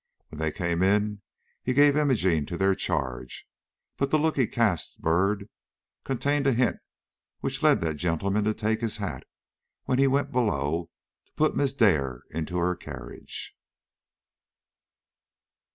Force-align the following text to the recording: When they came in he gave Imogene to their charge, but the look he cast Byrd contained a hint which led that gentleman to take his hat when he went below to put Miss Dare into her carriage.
When 0.29 0.39
they 0.39 0.51
came 0.51 0.81
in 0.81 1.21
he 1.61 1.75
gave 1.75 1.95
Imogene 1.95 2.47
to 2.47 2.57
their 2.57 2.73
charge, 2.73 3.47
but 3.97 4.09
the 4.09 4.17
look 4.17 4.35
he 4.35 4.47
cast 4.47 4.99
Byrd 4.99 5.47
contained 6.03 6.47
a 6.47 6.53
hint 6.53 6.77
which 7.41 7.61
led 7.61 7.81
that 7.81 7.97
gentleman 7.97 8.43
to 8.45 8.55
take 8.55 8.81
his 8.81 8.97
hat 8.97 9.25
when 9.83 9.99
he 9.99 10.07
went 10.07 10.31
below 10.31 10.89
to 11.27 11.31
put 11.33 11.55
Miss 11.55 11.75
Dare 11.75 12.23
into 12.31 12.57
her 12.57 12.75
carriage. 12.75 13.55